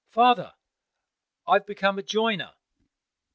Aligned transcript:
"Father, 0.09 0.51
I 1.45 1.53
have 1.53 1.67
become 1.67 1.99
a 1.99 2.01
joiner." 2.01 2.55